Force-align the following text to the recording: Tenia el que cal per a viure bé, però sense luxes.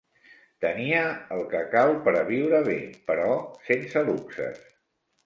Tenia 0.63 1.01
el 1.35 1.43
que 1.51 1.61
cal 1.75 1.93
per 2.07 2.13
a 2.21 2.23
viure 2.29 2.63
bé, 2.71 2.79
però 3.11 3.29
sense 3.69 4.03
luxes. 4.09 4.65